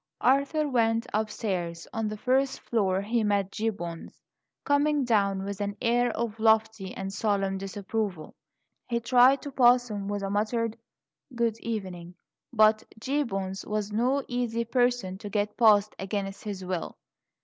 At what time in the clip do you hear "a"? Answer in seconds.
10.23-10.29